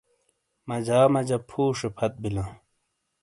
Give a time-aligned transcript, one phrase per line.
[0.67, 2.49] مجا مجا پھُوشے پھت بِیلاں۔